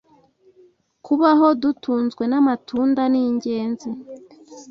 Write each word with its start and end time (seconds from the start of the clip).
kubaho 1.05 1.47
dutunzwe 1.61 2.23
n’amatunda 2.31 3.01
ningenzi 3.11 3.89